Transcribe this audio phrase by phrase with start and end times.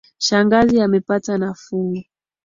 [0.25, 2.03] Shangazi amepata nafuu